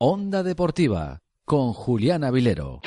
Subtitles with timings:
[0.00, 2.80] Onda Deportiva con Julián Avilero.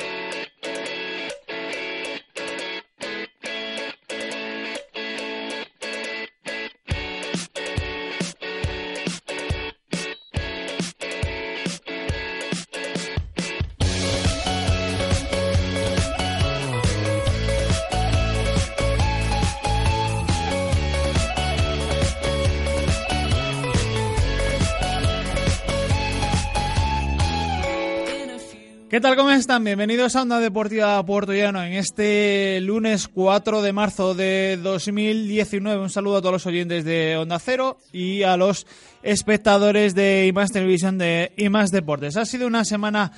[28.92, 29.16] ¿Qué tal?
[29.16, 29.64] ¿Cómo están?
[29.64, 35.82] Bienvenidos a Onda Deportiva Puerto Llano en este lunes 4 de marzo de 2019.
[35.82, 38.68] Un saludo a todos los oyentes de Onda Cero y a los
[39.02, 42.18] espectadores de IMAX Televisión de IMAX Deportes.
[42.18, 43.14] Ha sido una semana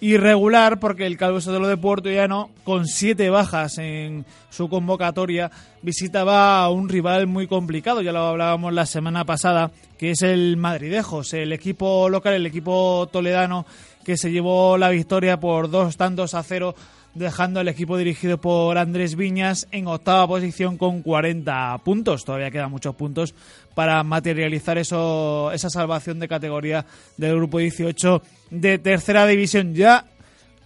[0.00, 5.50] irregular porque el Calvo Sotelo de Puerto Llano, con siete bajas en su convocatoria,
[5.82, 8.00] visitaba a un rival muy complicado.
[8.00, 13.10] Ya lo hablábamos la semana pasada, que es el Madridejos, el equipo local, el equipo
[13.12, 13.66] toledano
[14.08, 16.74] que se llevó la victoria por dos tantos a cero,
[17.12, 22.24] dejando al equipo dirigido por Andrés Viñas en octava posición con 40 puntos.
[22.24, 23.34] Todavía quedan muchos puntos
[23.74, 26.86] para materializar eso, esa salvación de categoría
[27.18, 29.74] del grupo 18 de tercera división.
[29.74, 30.06] Ya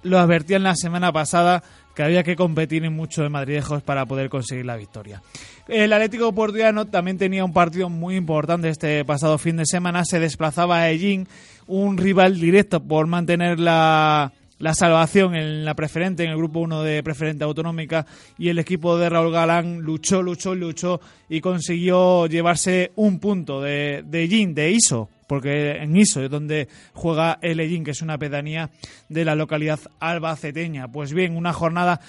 [0.04, 1.64] lo advertían la semana pasada
[1.96, 5.20] que había que competir en mucho de Madridejos para poder conseguir la victoria.
[5.68, 10.04] El Atlético Portuano también tenía un partido muy importante este pasado fin de semana.
[10.04, 11.28] Se desplazaba a Ellín,
[11.68, 16.82] un rival directo por mantener la, la salvación en la preferente, en el grupo 1
[16.82, 18.06] de preferente autonómica,
[18.38, 24.02] y el equipo de Raúl Galán luchó, luchó, luchó y consiguió llevarse un punto de,
[24.04, 28.70] de de ISO, porque en ISO es donde juega el Ellín, que es una pedanía
[29.08, 30.88] de la localidad albaceteña.
[30.88, 32.00] Pues bien, una jornada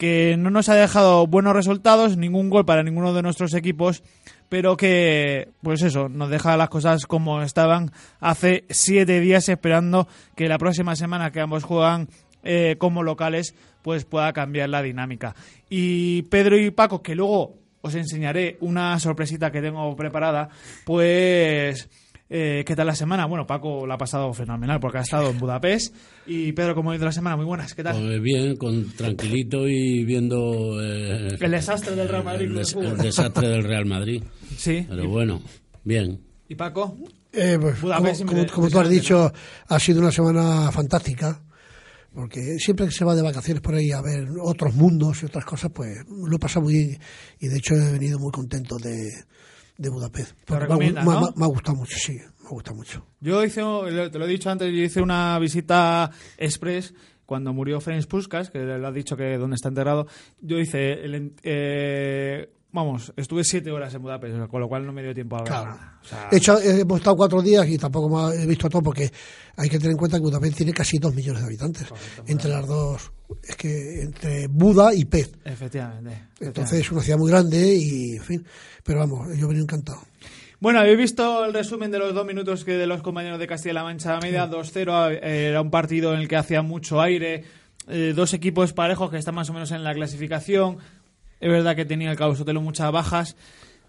[0.00, 4.02] que no nos ha dejado buenos resultados, ningún gol para ninguno de nuestros equipos,
[4.48, 10.48] pero que, pues eso, nos deja las cosas como estaban hace siete días esperando que
[10.48, 12.08] la próxima semana que ambos juegan
[12.44, 15.34] eh, como locales, pues pueda cambiar la dinámica.
[15.68, 20.48] Y Pedro y Paco, que luego os enseñaré una sorpresita que tengo preparada,
[20.86, 21.90] pues
[22.32, 23.26] eh, ¿Qué tal la semana?
[23.26, 25.94] Bueno, Paco la ha pasado fenomenal porque ha estado en Budapest.
[26.26, 27.36] Y Pedro, ¿cómo ha ido la semana?
[27.36, 28.00] Muy buenas, ¿qué tal?
[28.00, 30.80] Pues bien, con tranquilito y viendo...
[30.80, 32.46] Eh, el desastre del Real Madrid.
[32.46, 34.22] El, desastre del Real Madrid.
[34.56, 34.86] Sí.
[34.88, 35.42] Pero bueno,
[35.82, 36.20] bien.
[36.48, 36.96] ¿Y Paco?
[37.32, 37.78] Eh, pues,
[38.52, 39.32] como, tú has dicho,
[39.68, 41.42] ha sido una semana fantástica
[42.14, 45.44] porque siempre que se va de vacaciones por ahí a ver otros mundos y otras
[45.44, 46.98] cosas, pues lo he pasado muy bien
[47.38, 49.08] y de hecho he venido muy contento de,
[49.80, 50.36] de Budapest.
[50.50, 53.06] me, ha, gustado mucho, sí, me ha gustado mucho.
[53.18, 53.62] Yo hice,
[54.12, 56.92] te lo he dicho antes, yo hice una visita express
[57.24, 60.06] cuando murió Ferenc Puskas, que le ha dicho que donde está enterrado.
[60.42, 65.02] Yo hice el, eh, Vamos, estuve siete horas en Budapest, con lo cual no me
[65.02, 65.78] dio tiempo a ver claro.
[66.30, 69.10] He hecho, hemos estado cuatro días y tampoco he visto todo porque
[69.56, 71.88] hay que tener en cuenta que Budapest tiene casi dos millones de habitantes.
[72.26, 73.10] entre las dos,
[73.42, 75.32] es que entre Buda y Pez.
[75.44, 78.46] Efectivamente, Entonces es una ciudad muy grande y, en fin,
[78.84, 80.00] pero vamos, yo venía encantado.
[80.60, 83.82] Bueno, habéis visto el resumen de los dos minutos que de los compañeros de Castilla-La
[83.82, 87.44] Mancha Media, 2-0, eh, era un partido en el que hacía mucho aire,
[87.88, 90.76] eh, dos equipos parejos que están más o menos en la clasificación,
[91.40, 93.36] es verdad que tenía el Causotelo muchas bajas.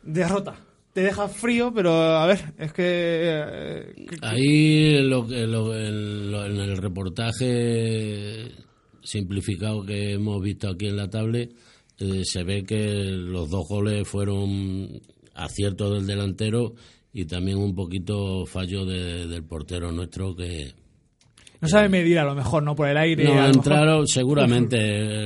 [0.04, 0.56] Derrota.
[0.94, 2.84] Te deja frío, pero a ver, es que...
[2.86, 8.52] Eh, Ahí lo, en el reportaje
[9.02, 11.54] simplificado que hemos visto aquí en la tablet,
[11.98, 15.02] eh, se ve que los dos goles fueron
[15.34, 16.74] acierto del delantero
[17.14, 20.74] y también un poquito fallo del portero nuestro que,
[21.62, 22.76] no sabe medir a lo mejor, ¿no?
[22.76, 23.24] Por el aire.
[23.24, 25.26] No, entraron seguramente.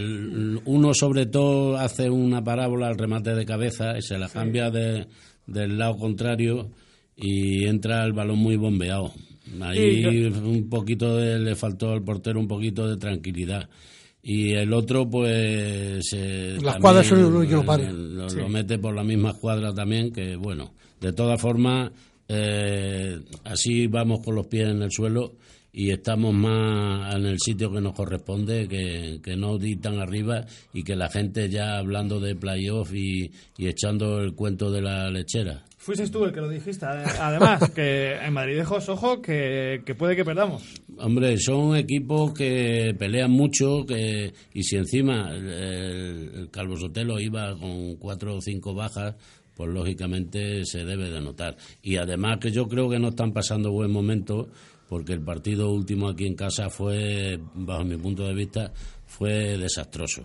[0.66, 5.08] uno sobre todo hace una parábola al remate de cabeza y se la cambia de,
[5.48, 6.70] del lado contrario
[7.16, 9.14] y entra el balón muy bombeado.
[9.62, 13.70] Ahí un poquito de, le faltó al portero un poquito de tranquilidad.
[14.22, 16.04] Y el otro, pues.
[16.14, 20.36] Eh, Las cuadras son lo que lo, lo, mete por la misma cuadra también, que
[20.36, 20.74] bueno.
[21.00, 21.92] De todas formas,
[22.28, 25.34] eh, así vamos con los pies en el suelo
[25.78, 30.46] y estamos más en el sitio que nos corresponde, que, que no di tan arriba
[30.74, 35.12] y que la gente ya hablando de playoff y, y echando el cuento de la
[35.12, 35.66] lechera.
[35.78, 36.86] Fuiste tú el que lo dijiste.
[36.86, 40.64] Además, que en Madrid dejos, ojo, que, puede que perdamos.
[40.98, 47.98] Hombre, son equipos que pelean mucho que y si encima el, Calvo Sotelo iba con
[47.98, 49.16] cuatro o cinco bajas,
[49.54, 51.58] pues lógicamente se debe de notar.
[51.84, 54.48] Y además que yo creo que no están pasando buen momento
[54.88, 58.72] porque el partido último aquí en casa fue, bajo mi punto de vista,
[59.06, 60.24] fue desastroso.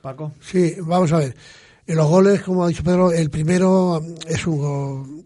[0.00, 0.32] Paco.
[0.40, 1.36] Sí, vamos a ver.
[1.86, 5.24] En los goles, como ha dicho Pedro, el primero es un,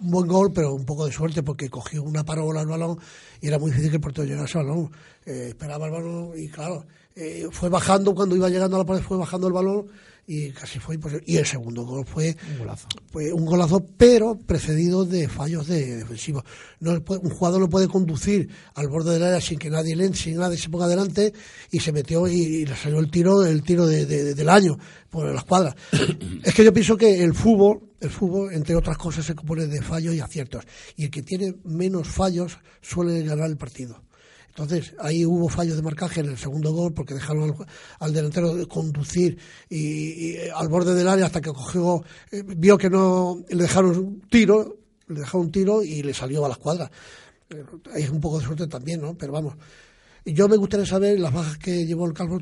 [0.00, 2.98] buen gol, pero un poco de suerte porque cogió una parola al balón
[3.40, 4.90] y era muy difícil que el portero llegase al balón.
[5.24, 6.84] Eh, esperaba el balón y claro,
[7.14, 9.86] eh, fue bajando cuando iba llegando a la pared, fue bajando el balón
[10.30, 11.24] y casi fue imposible.
[11.26, 15.96] Y el segundo gol fue un golazo, fue un golazo pero precedido de fallos de
[15.96, 16.44] defensivos.
[16.80, 20.36] No, un jugador no puede conducir al borde del área sin que nadie le, sin
[20.36, 21.32] nadie se ponga adelante
[21.70, 24.78] y se metió y, le salió el tiro el tiro del año
[25.08, 25.74] por las cuadras.
[26.44, 29.80] es que yo pienso que el fútbol, el fútbol, entre otras cosas, se compone de
[29.80, 30.64] fallos y aciertos.
[30.96, 34.02] Y el que tiene menos fallos suele ganar el partido.
[34.58, 37.54] Entonces, ahí hubo fallos de marcaje en el segundo gol porque dejaron
[38.00, 39.38] al, delantero conducir
[39.70, 42.02] y, al borde del área hasta que cogió,
[42.32, 46.44] eh, vio que no le dejaron un tiro, le dejaron un tiro y le salió
[46.44, 46.90] a la escuadra.
[47.50, 47.64] Eh,
[47.94, 49.16] hay un poco de suerte también, ¿no?
[49.16, 49.54] Pero vamos.
[50.24, 52.40] Yo me gustaría saber las bajas que llevó el Calvo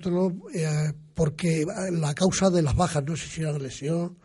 [0.54, 4.16] eh, porque la causa de las bajas, no sé si era lesión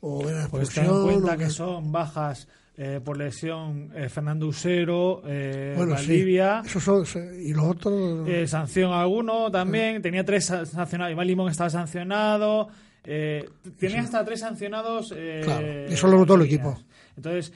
[0.00, 0.86] o era expulsión.
[0.86, 2.48] Pues ten en cuenta que son bajas
[2.82, 6.62] eh, por lesión eh, Fernando Usero, eh, Valdivia.
[6.64, 8.26] y los otros.
[8.26, 10.00] Eh, sanción alguno también.
[10.00, 11.12] Tenía tres sancionados.
[11.12, 12.68] Iván Limón estaba sancionado.
[13.04, 15.12] tenía hasta tres sancionados.
[15.42, 16.78] claro, eso lo notó el equipo.
[17.18, 17.52] Entonces,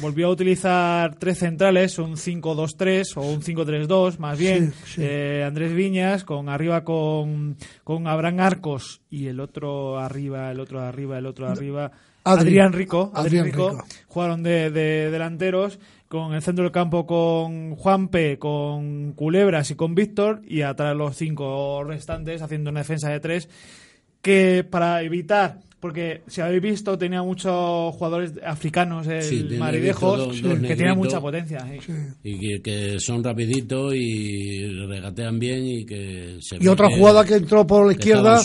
[0.00, 4.72] volvió a utilizar tres centrales, un 5-2-3 o un 5-3-2, más bien.
[5.44, 11.18] Andrés Viñas, con arriba con, con Abraham Arcos y el otro arriba, el otro arriba,
[11.18, 11.92] el otro arriba.
[12.28, 15.78] Adrián Rico, Adrián Rico, jugaron de, delanteros
[16.08, 20.96] con el centro del campo con Juan P, con Culebras y con Víctor y atrás
[20.96, 23.48] los cinco restantes haciendo una defensa de tres
[24.22, 30.96] que para evitar porque si habéis visto tenía muchos jugadores africanos el sí, que tienen
[30.96, 31.64] mucha potencia
[32.24, 37.86] y que, son rapiditos y regatean bien y que y otra jugada que entró por
[37.86, 38.42] la izquierda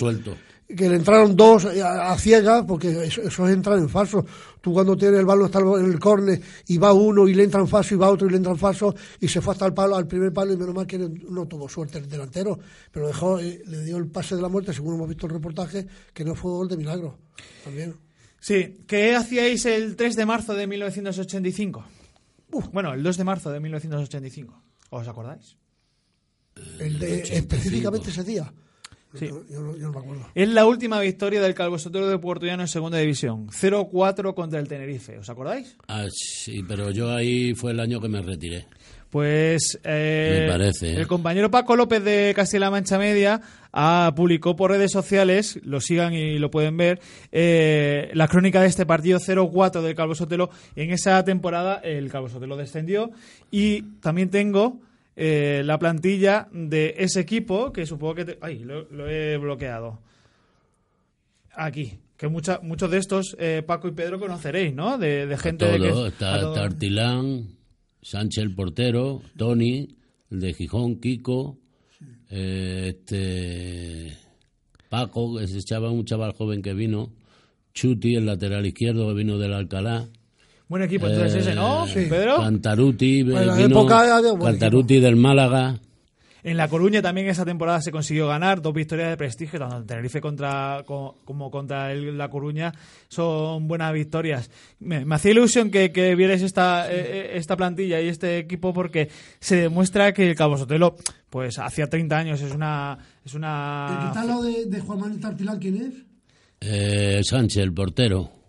[0.75, 4.25] que le entraron dos a, ciegas, porque eso, es entrar en falso.
[4.61, 7.59] Tú cuando tienes el balón está en el córner y va uno y le entra
[7.59, 9.73] en falso y va otro y le entra en falso y se fue hasta el
[9.73, 12.59] palo, al primer palo y menos mal que no tuvo suerte el delantero,
[12.91, 15.85] pero dejó, eh, le dio el pase de la muerte, según hemos visto el reportaje,
[16.13, 17.17] que no fue gol de milagro.
[17.63, 17.95] También.
[18.39, 21.85] Sí, ¿qué hacíais el 3 de marzo de 1985?
[22.71, 24.61] Bueno, el 2 de marzo de 1985.
[24.89, 25.57] ¿Os acordáis?
[26.79, 28.53] El de, específicamente ese día.
[29.15, 29.29] Sí.
[30.33, 33.47] Es la última victoria del Calvo Sotero de Puerto Llano en segunda división.
[33.47, 35.17] 0-4 contra el Tenerife.
[35.19, 35.77] ¿Os acordáis?
[35.87, 38.65] Ah, sí, pero yo ahí fue el año que me retiré.
[39.13, 40.95] Pues eh, me parece, ¿eh?
[40.95, 46.15] el compañero Paco López de Castilla-La Mancha Media ha publicó por redes sociales, lo sigan
[46.15, 46.99] y lo pueden ver,
[47.31, 50.49] eh, la crónica de este partido 0-4 del Calvo Sotelo.
[50.75, 53.11] En esa temporada el Calvo Sotelo descendió
[53.51, 54.81] y también tengo
[55.15, 58.37] eh, la plantilla de ese equipo, que supongo que...
[58.41, 58.59] ¡Ay!
[58.59, 59.99] Lo, he bloqueado.
[61.53, 61.99] Aquí.
[62.17, 64.97] Que mucha, muchos de estos, eh, Paco y Pedro, conoceréis, ¿no?
[64.97, 66.07] De, gente de que...
[66.07, 67.49] Está Tartilán,
[68.01, 69.89] Sánchez el portero, Tony,
[70.31, 71.57] el de Gijón, Kiko,
[72.29, 74.17] eh, este...
[74.89, 77.11] Paco, ese chaval, un chaval joven que vino,
[77.73, 80.07] Chuti, el lateral izquierdo que vino del Alcalá,
[80.67, 81.85] Buen equipo entonces ese, ¿no?
[81.87, 82.05] Sí.
[82.09, 82.37] Pedro.
[82.37, 83.25] Cantaruti,
[84.41, 85.79] Cantaruti del Málaga.
[86.43, 89.85] En La Coruña también esa temporada se consiguió ganar dos victorias de prestigio, tanto en
[89.85, 92.73] Tenerife contra, como, contra el, La Coruña.
[93.07, 94.51] Son buenas victorias.
[94.79, 99.09] Me, hacía ilusión que, que vierais esta, eh, eh, esta plantilla y este equipo porque
[99.39, 100.97] se demuestra que el Cabo Sotelo,
[101.29, 102.97] pues hacía 30 años, es una...
[103.23, 104.11] Es una...
[104.13, 105.93] ¿El lo de, de Juan Manuel Tartilán quién es?
[106.59, 108.42] Eh, Sánchez, el portero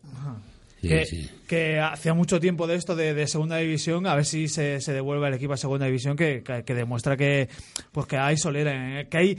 [1.48, 5.34] que, hacía mucho tiempo de esto de, segunda división, a ver si se, devuelve el
[5.34, 7.48] equipo a segunda división, que, demuestra que
[7.92, 9.06] pues que hay solera, ¿eh?
[9.08, 9.38] que hay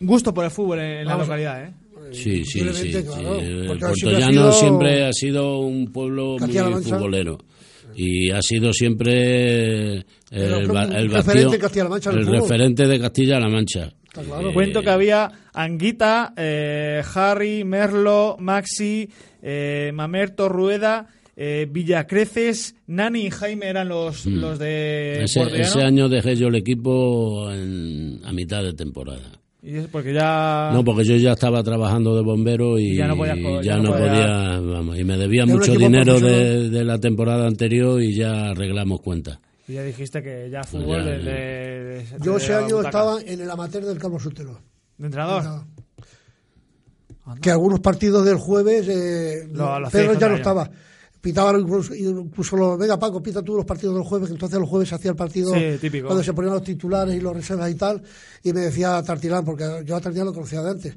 [0.00, 1.64] gusto por el fútbol en, la localidad.
[1.64, 1.72] ¿eh?
[2.12, 2.92] Sí, sí, sí.
[2.92, 7.38] El siempre ha sido un pueblo muy futbolero
[7.96, 10.68] y ha sido siempre el,
[11.10, 13.92] referente, de Castilla-La Mancha.
[14.52, 19.08] Cuento que había Anguita, eh, Harry, Merlo, Maxi,
[19.42, 24.34] eh, Mamerto, Rueda, eh, Villacreces, Nani y Jaime eran los, mm.
[24.34, 29.40] los de ese, ese, año dejé yo el equipo a mitad de temporada.
[29.62, 30.70] Y es porque ya...
[30.74, 34.60] No, porque yo ya estaba trabajando de bombero y, ya no podía, ya no podía,
[34.60, 39.38] vamos, y me debía mucho dinero de, la temporada anterior y ya arreglamos cuentas.
[39.66, 41.04] Y ya dijiste que ya fútbol...
[42.20, 44.60] yo ese año estaba en el amateur del Carlos Sotelo.
[44.98, 45.64] ¿De entrenador?
[47.40, 49.48] Que algunos partidos del jueves, eh,
[49.90, 50.70] Pedro ya no estaba.
[51.22, 54.68] Pitaban incluso, incluso los, venga Paco, pita tú los partidos del jueves, que entonces los
[54.68, 55.52] jueves se hacía el partido
[56.04, 58.02] cuando se ponían los titulares y los reservas y tal,
[58.42, 60.94] y me decía Tartilán, porque yo a Tartilán lo conocía de antes,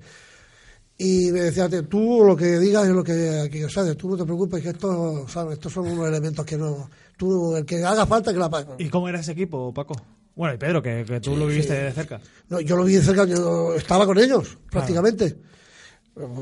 [0.98, 4.26] y me decía, tú lo que digas es lo que aquí, sabes, tú no te
[4.26, 5.54] preocupes, que estos, ¿sabes?
[5.54, 8.72] estos son unos elementos que no, tú, el que haga falta que la pague.
[8.78, 9.96] ¿Y cómo era ese equipo, Paco?
[10.36, 12.22] Bueno, y Pedro, que, tú lo viviste de cerca.
[12.50, 15.36] No, yo lo vi de cerca, yo estaba con ellos, prácticamente.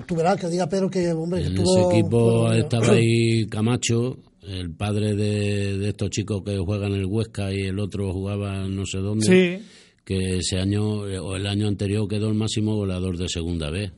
[0.05, 5.15] Tú verás que diga Pedro que, hombre, en ese equipo estaba ahí Camacho, el padre
[5.15, 9.61] de, estos chicos que juegan en el Huesca y el otro jugaba no sé dónde.
[10.03, 13.91] Que ese año o el año anterior quedó el máximo goleador de segunda vez.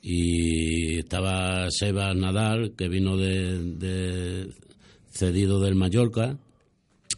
[0.00, 4.48] Y estaba Sebas Nadal, que vino de,
[5.12, 6.36] cedido del Mallorca.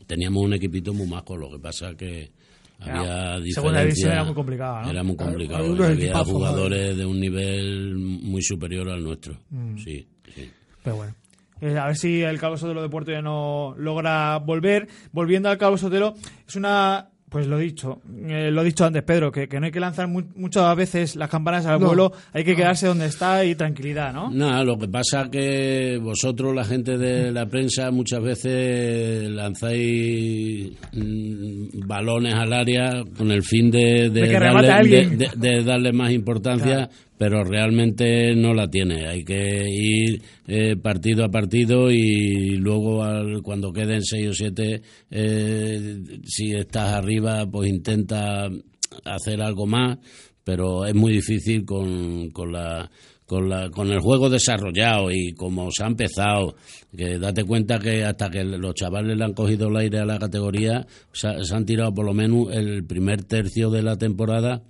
[0.06, 2.30] Teníamos un equipito muy majo, lo que pasa que
[2.80, 4.90] había Segunda división era muy complicada, ¿no?
[4.90, 5.84] Era muy complicado.
[5.84, 9.38] Había, jugadores de un nivel muy superior al nuestro.
[9.50, 9.78] Mm.
[9.78, 10.50] Sí, sí.
[10.82, 11.14] Pero bueno.
[11.60, 14.88] Eh, a ver si el Cabo Sotelo de Puerto ya no logra volver.
[15.12, 16.14] Volviendo al Cabo Sotelo,
[16.46, 19.80] es una pues lo dicho, eh, lo he dicho antes, Pedro, que, no hay que
[19.80, 24.30] lanzar muchas veces las campanas al vuelo, hay que quedarse donde está y tranquilidad, ¿no?
[24.30, 31.88] Nada, lo que pasa que vosotros, la gente de la prensa, muchas veces lanzáis mm,
[31.88, 34.10] balones al área con el fin de,
[35.64, 39.06] darle, más importancia pero realmente no la tiene.
[39.06, 43.02] Hay que ir eh, partido a partido y luego
[43.42, 48.49] cuando queden seis o siete, eh, si estás arriba, pues intenta
[49.04, 49.99] hacer algo más,
[50.42, 52.90] pero es muy difícil con, con la
[53.26, 56.56] con, la, con el juego desarrollado y como se ha empezado,
[56.94, 60.18] que date cuenta que hasta que los chavales le han cogido el aire a la
[60.18, 64.62] categoría, se han tirado por lo menos el primer tercio de la temporada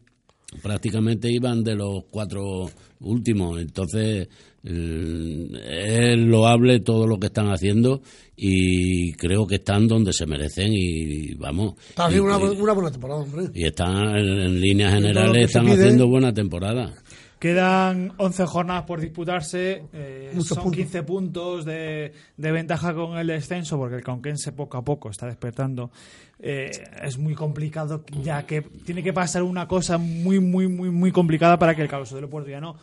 [0.62, 2.70] prácticamente iban de los cuatro
[3.00, 3.60] últimos.
[3.60, 4.28] Entonces,
[4.66, 8.00] es loable todo lo que están haciendo
[8.36, 11.74] y creo que están donde se merecen y vamos.
[12.10, 13.44] y, una, buena temporada, hombre.
[13.52, 16.94] Y están en, líneas generales, están haciendo buena temporada.
[17.44, 23.96] Quedan 11 jornadas por disputarse, eh, son 15 puntos de, ventaja con el descenso, porque
[23.96, 25.90] el Conquense poco a poco está despertando.
[26.38, 26.70] Eh,
[27.02, 31.58] es muy complicado, ya que tiene que pasar una cosa muy, muy, muy, muy complicada
[31.58, 32.76] para que el Cabo del Puerto ya no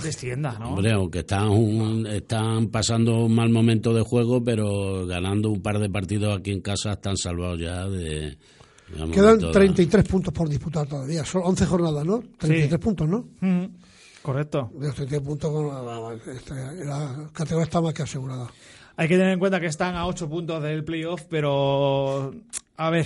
[0.00, 0.68] descienda, ¿no?
[0.68, 5.90] Hombre, aunque están, están pasando un mal momento de juego, pero ganando un par de
[5.90, 8.38] partidos aquí en casa están salvados ya de...
[9.12, 12.22] Quedan 33 puntos por disputar todavía, son 11 jornadas, ¿no?
[12.38, 13.24] 33 puntos, ¿no?
[14.24, 14.70] Correcto.
[14.72, 15.52] De este puntos
[16.34, 18.46] este, la, categoría está más que asegurada.
[18.96, 22.32] Hay que tener en cuenta que están a 8 puntos del playoff, pero
[22.78, 23.04] a ver.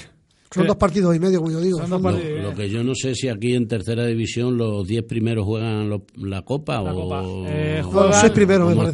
[0.54, 1.80] Son dos partidos y medio, como yo digo.
[1.80, 6.42] lo, que yo no sé si aquí en tercera división los 10 primeros juegan la
[6.42, 7.44] Copa o.
[7.48, 8.92] Eh, los 6 primeros, me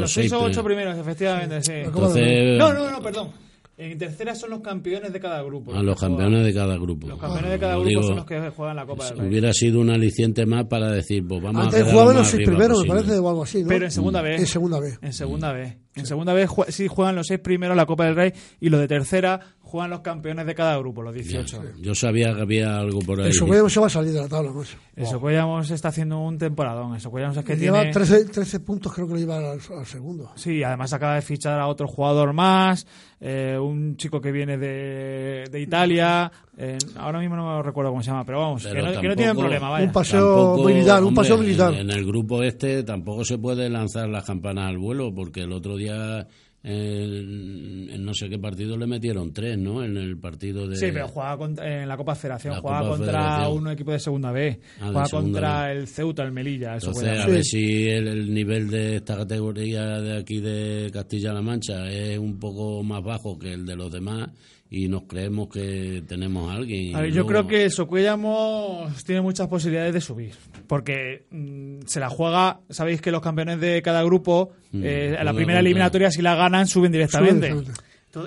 [0.00, 1.72] Los 6 o 8 primeros, efectivamente, sí.
[1.74, 3.32] Entonces, no, no, no, perdón.
[3.80, 5.72] En tercera son los campeones de cada grupo.
[5.72, 7.08] A los campeones de cada grupo.
[7.08, 9.28] Los campeones de cada grupo son los que juegan la Copa del Rey.
[9.28, 12.82] Hubiera sido un aliciente más para decir, pues vamos Antes a jugaban los seis primeros,
[12.82, 13.68] me parece, o algo así, ¿no?
[13.68, 14.38] Pero en segunda vez.
[14.38, 14.98] En segunda vez.
[15.00, 15.78] En segunda vez.
[15.94, 18.86] En segunda vez sí juegan los seis primeros la Copa del Rey y los de
[18.86, 21.62] tercera juegan los campeones de cada grupo, los 18.
[21.80, 23.30] yo sabía que había algo por ahí.
[23.30, 24.50] Eso se va a salir de la tabla.
[24.52, 24.76] Pues.
[24.96, 26.98] El Socuellamos está haciendo un temporadón.
[26.98, 27.92] Socuellamos es que lleva tiene...
[27.92, 30.32] 13, 13, puntos, creo que lo lleva al, segundo.
[30.34, 32.86] Sí, además acaba de fichar a otro jugador más,
[33.20, 36.30] eh, un chico que viene de, de Italia.
[36.58, 39.16] Eh, ahora mismo no me recuerdo cómo se llama, pero vamos, que, no, que, no,
[39.16, 39.70] tienen problema.
[39.70, 39.86] Vaya.
[39.86, 41.74] Un paseo militar, un paseo militar.
[41.74, 45.52] En, en el grupo este tampoco se puede lanzar las campanas al vuelo, porque el
[45.52, 46.26] otro día
[46.62, 49.82] en, no sé qué partido le metieron tres, ¿no?
[49.82, 50.76] En el partido de.
[50.76, 54.88] Sí, pero jugaba en la Copa Federación, jugaba contra un equipo de segunda B, ah,
[54.88, 56.76] jugaba contra el Ceuta, el Melilla.
[56.76, 61.88] Eso Entonces, a ver si el, nivel de esta categoría de aquí de Castilla-La Mancha
[61.90, 64.28] es un poco más bajo que el de los demás
[64.72, 66.94] y nos creemos que tenemos a alguien.
[66.94, 70.34] A ver, yo creo que Socuellamos tiene muchas posibilidades de subir,
[70.68, 75.34] porque mm, se la juega, sabéis que los campeones de cada grupo, mm, eh, la
[75.34, 77.52] primera eliminatoria si la ganan suben directamente.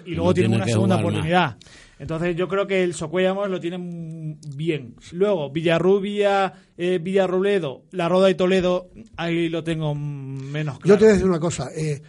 [0.05, 1.55] y luego tienen una segunda oportunidad.
[1.97, 4.95] Entonces yo creo que el Socuellamos lo tienen bien.
[5.13, 10.95] Luego, Villarrubia, eh, Villarrobledo, La Roda y Toledo, ahí lo tengo menos claro.
[10.95, 11.69] Yo te voy a decir una cosa.
[11.73, 12.01] Eh,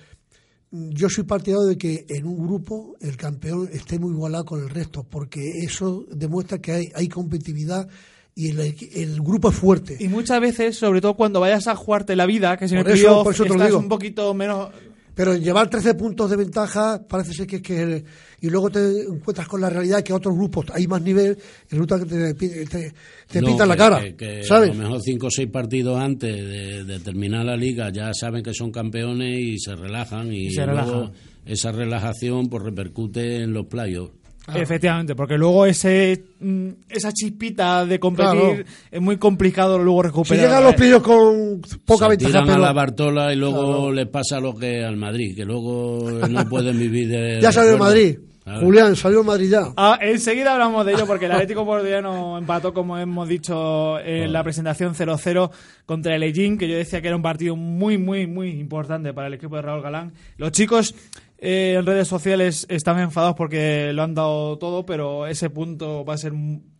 [0.75, 4.69] yo soy partidario de que en un grupo el campeón esté muy igualado con el
[4.69, 7.89] resto, porque eso demuestra que hay, hay competitividad
[8.35, 9.97] y el, grupo es fuerte.
[10.01, 13.73] Y muchas veces, sobre todo cuando vayas a jugarte la vida, que si eso estás
[13.73, 14.71] un poquito menos...
[15.15, 18.05] Pero llevar 13 puntos de ventaja parece ser que, que
[18.41, 21.39] y luego te encuentras con la realidad que otros grupos hay más nivel
[21.71, 22.93] y resulta que te, te,
[23.29, 24.03] te pintan la cara.
[24.43, 24.71] ¿sabes?
[24.71, 28.55] A lo mejor cinco o seis partidos antes de, terminar la liga ya saben que
[28.55, 31.11] son campeones y se relajan y, luego
[31.47, 34.11] esa relajación pues repercute en los playos.
[34.53, 40.39] Efectivamente, porque luego ese mm, esa chispita de competir es muy complicado luego recuperar.
[40.39, 42.31] Si llegan los pillos con poca ventaja.
[42.31, 46.49] Tiran a la Bartola y luego les pasa lo que al Madrid, que luego no
[46.49, 47.41] pueden vivir de.
[47.43, 48.19] ya salió el Madrid.
[48.61, 49.73] Julián, salió el Madrid ya.
[49.75, 52.05] Ah, enseguida hablamos de ello porque el Atlético Portugués
[52.39, 55.51] empató, como hemos dicho en la presentación 0-0
[55.87, 59.29] contra el Eijin, que yo decía que era un partido muy, muy, muy importante para
[59.29, 60.13] el equipo de Raúl Galán.
[60.37, 60.95] Los chicos
[61.39, 66.15] eh, en redes sociales están enfadados porque lo han dado todo, pero ese punto va
[66.15, 66.33] a ser,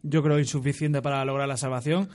[0.03, 2.09] yo creo, insuficiente para lograr la salvación.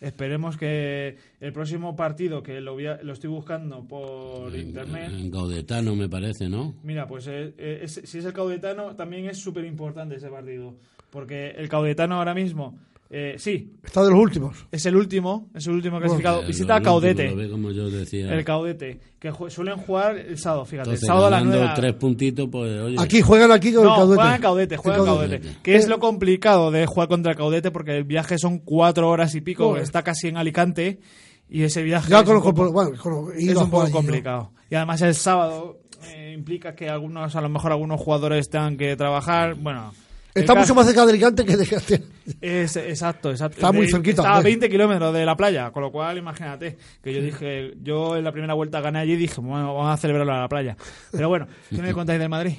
[0.00, 5.10] Esperemos que el próximo partido, que lo, lo estoy buscando por internet.
[5.10, 6.74] En Caudetano, me parece, ¿no?
[6.82, 10.74] Mira, pues eh, eh, si es el Caudetano, también es súper importante ese partido.
[11.08, 12.76] Porque el Caudetano ahora mismo
[13.16, 13.70] eh, sí.
[13.84, 14.66] Está de los últimos.
[14.72, 16.44] Es el último, es el último clasificado.
[16.44, 17.28] Visita a Caudete.
[17.28, 20.90] El Caudete, que suelen jugar el sábado, fíjate.
[20.90, 21.70] el sábado a las 9.
[21.76, 24.20] tres puntitos, pues, Aquí juegan aquí con el Caudete.
[24.20, 25.48] juegan Caudete, juegan Caudete.
[25.62, 29.32] Que es lo complicado de jugar contra el Caudete porque el viaje son cuatro horas
[29.36, 30.98] y pico, está casi en Alicante
[31.48, 34.50] y ese viaje es, un poco, complicado.
[34.68, 35.78] Y además el sábado
[36.08, 39.92] eh, implica que algunos, a lo mejor algunos jugadores tengan que trabajar, bueno
[40.34, 42.00] Está mucho más cerca de Alicante que de Castilla.
[42.40, 43.56] Es, exacto, exacto.
[43.56, 44.22] Está muy cerquita.
[44.22, 48.16] Está a 20 kilómetros de la playa, con lo cual imagínate que yo dije, yo
[48.16, 50.76] en la primera vuelta gané allí y dije, bueno, vamos a celebrarlo a la playa.
[51.12, 52.54] Pero bueno, ¿qué me contáis del Madrid?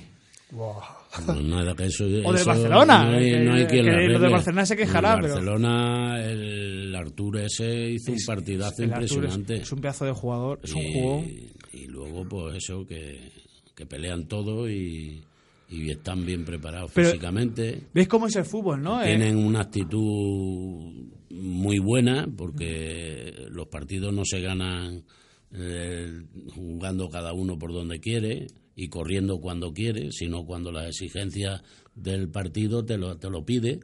[1.43, 3.05] nada, que eso, o del Barcelona.
[3.05, 5.23] No hay, no hay quien que, Los de Barcelona se quejarán.
[5.23, 9.55] El Barcelona, el Arturo ese hizo un partidazo impresionante.
[9.55, 11.25] Es, un pedazo de jugador, es un jugador.
[11.73, 13.31] Y luego, pues eso, que,
[13.75, 15.23] que pelean todo y
[15.69, 17.83] y están bien preparados físicamente.
[17.93, 19.01] ¿Ves cómo es el fútbol, no?
[19.01, 25.03] Tienen una actitud muy buena porque los partidos no se ganan
[25.51, 31.61] eh, jugando cada uno por donde quiere y corriendo cuando quiere, sino cuando las exigencias
[31.95, 33.79] del partido te lo, te lo pide,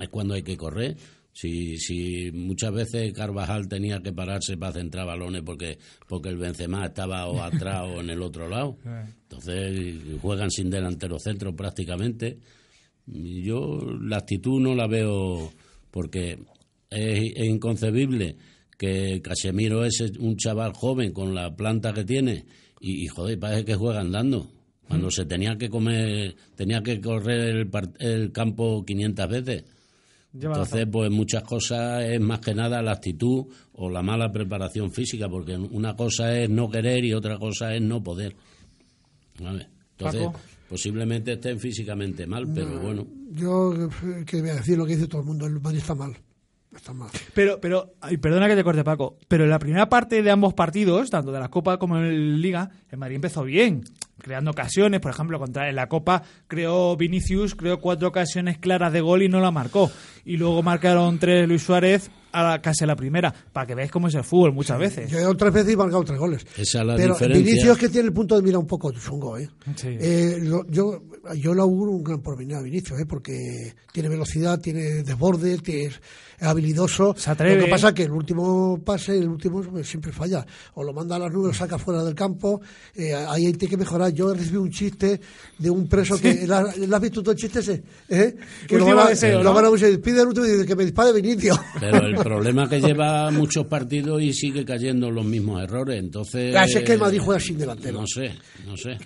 [0.00, 0.96] es cuando hay que correr.
[1.34, 6.86] Si, si muchas veces Carvajal tenía que pararse para centrar balones porque, porque el Benzema
[6.86, 12.38] estaba o atrás o en el otro lado, entonces juegan sin delantero centro prácticamente.
[13.06, 15.52] Yo la actitud no la veo
[15.90, 16.38] porque
[16.88, 18.36] es, inconcebible
[18.78, 22.44] que Casemiro es un chaval joven con la planta que tiene
[22.80, 24.48] y, joder, parece que juega andando.
[24.86, 29.64] Cuando se tenía que comer, tenía que correr el, el campo 500 veces
[30.34, 35.28] entonces, pues muchas cosas es más que nada la actitud o la mala preparación física,
[35.28, 38.34] porque una cosa es no querer y otra cosa es no poder.
[39.38, 40.28] Entonces,
[40.68, 43.06] posiblemente estén físicamente mal, pero bueno.
[43.30, 43.88] Yo
[44.26, 46.16] que voy a decir lo que dice todo el mundo, el Madrid está mal.
[47.34, 51.10] Pero, pero, perdona que te corte, Paco, pero en la primera parte de ambos partidos,
[51.10, 53.84] tanto de la Copa como en Liga, el Madrid empezó bien
[54.18, 59.00] creando ocasiones, por ejemplo, contra en la Copa creó Vinicius, creó cuatro ocasiones claras de
[59.00, 59.90] gol y no la marcó.
[60.24, 63.90] Y luego marcaron tres Luis Suárez a la, casi a la primera, para que veáis
[63.90, 65.10] cómo es el fútbol muchas veces.
[65.10, 66.44] Yo he tres veces y marcado tres goles.
[66.56, 67.44] Esa es la Pero diferencia.
[67.44, 69.48] Vinicius que tiene el punto de mira un poco chungo, ¿eh?
[69.84, 71.02] eh yo,
[71.36, 73.06] yo le auguro un gran porvenir a Vinicius, ¿eh?
[73.06, 75.90] Porque tiene velocidad, tiene desborde, tiene
[76.38, 77.14] es habilidoso.
[77.16, 77.56] Se atreve.
[77.56, 80.44] Lo que pasa es que el último pase, el último siempre falla.
[80.74, 82.60] O lo manda a las nubes, lo saca fuera del campo.
[82.94, 84.12] Eh, ahí hay que mejorar.
[84.12, 85.20] Yo he recibido un chiste
[85.58, 86.46] de un preso que.
[86.46, 87.82] ¿La, has visto todo el chiste ese?
[88.08, 88.36] ¿Eh?
[88.66, 89.70] Que lo van, a, deseo, lo van a
[90.02, 91.58] pide el último y dice que me dispare Vinicio.
[91.80, 95.98] Pero el problema es que lleva muchos partidos y sigue cayendo los mismos errores.
[95.98, 96.54] Entonces.
[96.54, 98.00] es que el Madrid juega sin delantero.
[98.00, 98.34] No sé,
[98.66, 98.98] no sé.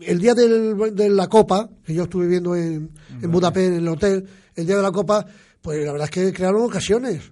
[0.00, 3.88] el día del, de la Copa, que yo estuve viendo en, en Budapest, en el
[3.88, 4.24] hotel,
[4.54, 5.26] el día de la Copa
[5.62, 7.30] pues la verdad es que crearon ocasiones.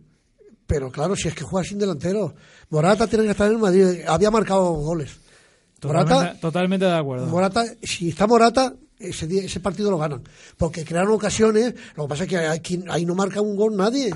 [0.67, 2.35] Pero claro, si es que juega sin delantero.
[2.71, 4.01] Morata tiene que estar en el Madrid.
[4.07, 5.17] Había marcado goles.
[5.79, 7.27] Totalmente, Morata, totalmente de acuerdo.
[7.27, 10.23] Morata, si está Morata, ese, ese partido lo ganan.
[10.57, 11.75] Porque crearon ocasiones.
[11.97, 12.37] Lo que pasa es que
[12.89, 14.11] ahí no marca un gol nadie.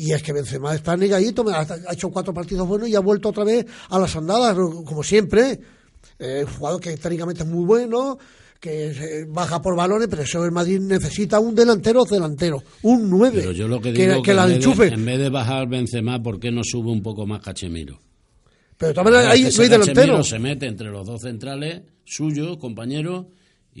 [0.00, 3.42] Y es que Benzema está negadito, ha hecho cuatro partidos buenos y ha vuelto otra
[3.42, 5.58] vez a las andadas, como siempre.
[6.20, 8.16] Eh, un jugador que técnicamente es muy bueno,
[8.60, 13.38] que baja por balones, pero eso el Madrid necesita un delantero delantero, un 9.
[13.40, 16.22] Pero yo lo que digo que, la en, vez de, en vez de bajar Benzema,
[16.22, 17.98] ¿por qué no sube un poco más Cachemiro?
[18.76, 20.22] Pero también ahí no hay delantero.
[20.22, 23.26] se mete entre los dos centrales suyos, compañeros,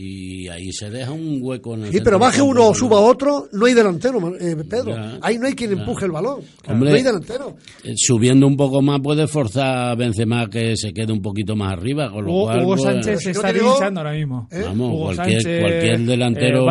[0.00, 3.48] y ahí se deja un hueco en el Sí, pero baje uno o suba otro,
[3.50, 4.94] no hay delantero, eh, Pedro.
[5.20, 6.40] ahí no hay quien empuje el balón.
[6.68, 7.56] no hay delantero.
[7.82, 11.72] Eh, subiendo un poco más puede forzar a Benzema que se quede un poquito más
[11.72, 12.12] arriba.
[12.12, 14.48] Con lo Hugo, cual, Hugo pues, Sánchez se está hinchando ahora mismo.
[14.52, 14.62] ¿Eh?
[14.64, 16.66] Vamos, cualquier, cualquier delantero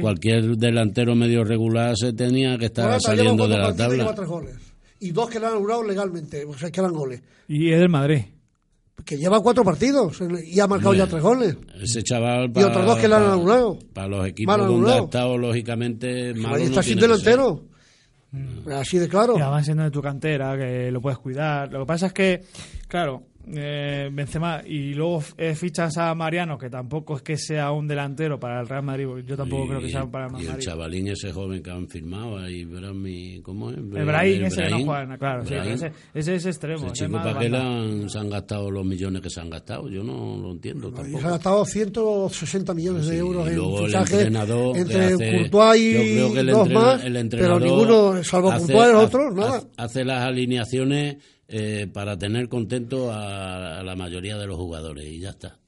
[0.00, 4.14] cualquier delantero medio regular se tenía que estar saliendo de la tabla.
[5.00, 7.22] Y, dos que le han anulado legalmente, o sea, que eran goles.
[7.48, 8.20] Y es del Madrid
[9.04, 11.56] que lleva cuatro partidos y ha marcado ya tres goles.
[11.80, 12.52] Ese chaval.
[12.54, 13.78] y otros dos que le han anulado.
[13.92, 17.64] Para los equipos donde ha estado, lógicamente, malo Ahí está sin delantero.
[18.72, 19.36] Así de claro.
[19.36, 21.72] Ya van siendo de tu cantera, que lo puedes cuidar.
[21.72, 22.44] Lo que pasa es que,
[22.86, 27.88] claro, eh, Benzema y luego eh, fichas a Mariano, que tampoco es que sea un
[27.88, 30.48] delantero para el Real Madrid, yo tampoco creo que sea para el Real Madrid.
[30.48, 33.78] Y el chavalín ese joven que han firmado ahí, mi ¿cómo es?
[33.78, 36.86] El Brahim, ese que no juega, claro, sí, ese, ese, es extremo.
[36.86, 39.88] Ese chico, ¿para qué se han gastado los millones que se han gastado?
[39.88, 41.18] Yo no lo entiendo tampoco.
[41.18, 46.14] Se han gastado 160 millones de euros en fichaje entre Courtois y
[46.46, 49.62] dos más, pero ninguno, salvo Courtois, los otros, nada.
[49.76, 51.16] Hace las alineaciones
[51.52, 55.58] eh, para tener contento a, la mayoría de los jugadores y ya está.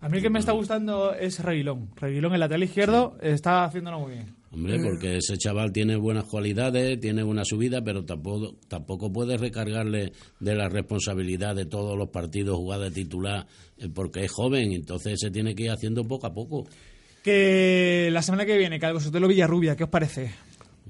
[0.00, 1.90] A mí el que me está gustando es Reguilón.
[1.94, 4.34] Reguilón, el lateral izquierdo, está haciéndolo muy bien.
[4.50, 10.12] Hombre, porque ese chaval tiene buenas cualidades, tiene buena subida, pero tampoco, tampoco puedes recargarle
[10.40, 13.46] de la responsabilidad de todos los partidos jugar de titular,
[13.78, 16.66] eh, porque es joven, entonces se tiene que ir haciendo poco a poco.
[17.22, 20.32] Que la semana que viene, Calvo Sotelo Villarrubia, ¿qué os parece?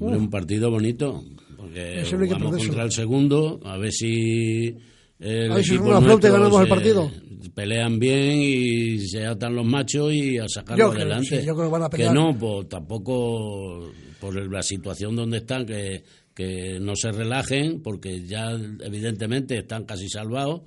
[0.01, 1.23] Un partido bonito,
[1.57, 4.75] porque vamos contra el segundo, a ver si
[5.19, 7.11] el equipo ganamos el partido.
[7.55, 11.45] Pelean bien y se atan los machos y a sacarlo adelante.
[11.91, 18.27] que, no, pues tampoco por la situación donde están, que, que no se relajen, porque
[18.27, 20.63] ya evidentemente están casi salvados.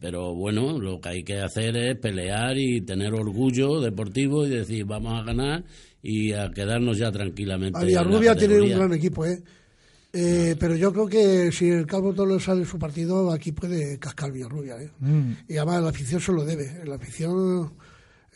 [0.00, 4.84] Pero bueno, lo que hay que hacer es pelear y tener orgullo deportivo y decir,
[4.84, 5.64] vamos a ganar
[6.02, 8.02] y a quedarnos ya tranquilamente.
[8.02, 9.42] Rubia tiene un gran equipo, ¿eh?
[10.16, 14.30] Eh, pero yo creo que si el Calvo Tolo sale su partido, aquí puede cascar
[14.30, 14.80] Villarrubia.
[14.80, 14.90] ¿eh?
[15.00, 15.32] Mm.
[15.48, 16.84] Y además la afición se lo debe.
[16.84, 17.72] La afición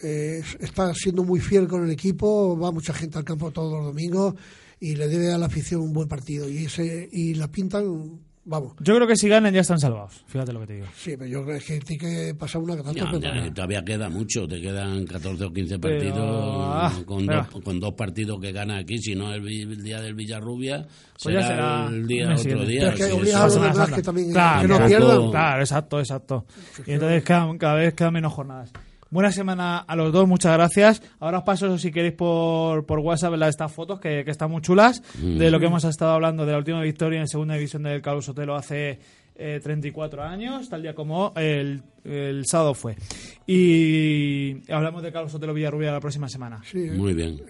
[0.03, 3.85] eh, está siendo muy fiel con el equipo, va mucha gente al campo todos los
[3.85, 4.35] domingos
[4.81, 6.49] y le debe a la afición un buen partido.
[6.49, 8.73] Y, ese, y la pintan Vamos.
[8.81, 10.87] Yo creo que si ganan ya están salvados, fíjate lo que te digo.
[10.97, 13.51] Sí, pero yo creo que tiene que pasar una catástrofe.
[13.51, 18.41] todavía queda mucho, te quedan 14 o 15 partidos ah, con, dos, con, dos, partidos
[18.41, 20.87] que gana aquí, si no el, día del Villarrubia,
[21.23, 22.95] pues será, el día otro día.
[22.97, 25.31] Pero es que a los demás que también claro, que no pierdan.
[25.31, 26.47] Claro, exacto, exacto.
[26.87, 28.73] Y entonces cada, cada vez quedan menos jornadas.
[29.11, 31.03] Buena semana a los dos, muchas gracias.
[31.19, 35.03] Ahora os paso, si queréis, por, por WhatsApp estas fotos que, que están muy chulas
[35.19, 38.27] de lo que hemos estado hablando de la última victoria en segunda división del Carlos
[38.27, 38.99] Sotelo hace
[39.39, 42.97] 34 eh, años, tal día como el, el, sábado fue.
[43.47, 46.61] Y hablamos de Carlos Sotelo Villarrubia la próxima semana.
[46.65, 47.41] Sí, muy bien.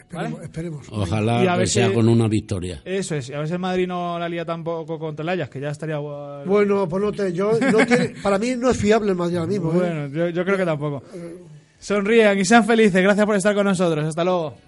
[0.42, 0.86] Esperemos.
[0.90, 2.82] Ojalá que sea con una victoria.
[2.84, 5.50] Eso es, y a ver si el Madrid no la lía tampoco contra el Ajax,
[5.50, 5.98] que ya estaría.
[5.98, 7.32] Bueno, pues no te.
[7.32, 7.78] Yo, no
[8.22, 9.72] para mí no es fiable el Madrid ahora mismo.
[9.72, 9.76] ¿eh?
[9.76, 11.02] Bueno, yo, yo creo que tampoco.
[11.78, 13.02] Sonrían y sean felices.
[13.02, 14.04] Gracias por estar con nosotros.
[14.04, 14.67] Hasta luego.